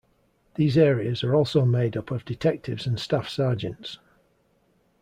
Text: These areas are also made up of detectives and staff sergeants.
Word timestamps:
These 0.55 0.79
areas 0.79 1.23
are 1.23 1.35
also 1.35 1.63
made 1.63 1.95
up 1.95 2.09
of 2.09 2.25
detectives 2.25 2.87
and 2.87 2.99
staff 2.99 3.29
sergeants. 3.29 3.99